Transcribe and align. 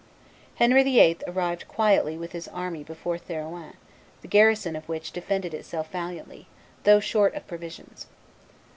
Henry 0.55 0.81
VIII. 0.81 1.19
arrived 1.27 1.67
quietly 1.67 2.17
with 2.17 2.31
his 2.31 2.47
army 2.47 2.83
before 2.83 3.19
Therouanne, 3.19 3.75
the 4.23 4.27
garrison 4.27 4.75
of 4.75 4.89
which 4.89 5.11
defended 5.11 5.53
itself 5.53 5.91
valiantly, 5.91 6.47
though 6.85 6.99
short 6.99 7.35
of 7.35 7.45
provisions. 7.45 8.07